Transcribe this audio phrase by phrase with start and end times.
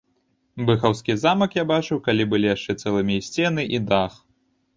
[0.69, 4.13] Быхаўскі замак я бачыў, калі былі яшчэ цэлымі і сцены, і дах.